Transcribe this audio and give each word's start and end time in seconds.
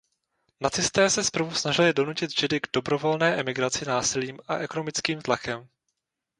Nacisté 0.61 1.09
se 1.09 1.23
zprvu 1.23 1.51
snažili 1.51 1.93
donutit 1.93 2.39
Židy 2.39 2.59
k 2.59 2.67
„dobrovolné“ 2.73 3.35
emigraci 3.39 3.85
násilím 3.85 4.39
a 4.47 4.55
ekonomickým 4.57 5.21
tlakem. 5.21 5.69